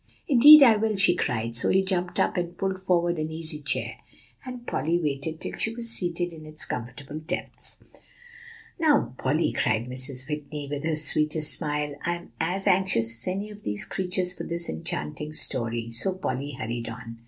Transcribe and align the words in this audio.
"Indeed 0.27 0.63
I 0.63 0.77
will," 0.77 0.95
she 0.95 1.13
cried; 1.15 1.55
so 1.55 1.69
he 1.69 1.83
jumped 1.83 2.19
up, 2.19 2.35
and 2.35 2.57
pulled 2.57 2.79
forward 2.81 3.19
an 3.19 3.29
easy 3.29 3.61
chair, 3.61 3.97
and 4.43 4.65
Polly 4.65 4.99
waited 4.99 5.39
till 5.39 5.55
she 5.59 5.75
was 5.75 5.91
seated 5.91 6.33
in 6.33 6.43
its 6.43 6.65
comfortable 6.65 7.19
depths. 7.19 7.77
"Now, 8.79 9.13
Polly," 9.19 9.53
said 9.53 9.85
Mrs. 9.85 10.27
Whitney, 10.27 10.67
with 10.67 10.83
her 10.85 10.95
sweetest 10.95 11.53
smile, 11.53 11.93
"I 12.03 12.15
am 12.15 12.31
as 12.39 12.65
anxious 12.65 13.15
as 13.15 13.27
any 13.31 13.51
of 13.51 13.61
these 13.61 13.81
young 13.83 13.89
creatures 13.89 14.33
for 14.33 14.43
this 14.43 14.69
enchanting 14.69 15.33
story." 15.33 15.91
So 15.91 16.13
Polly 16.15 16.53
hurried 16.53 16.89
on. 16.89 17.17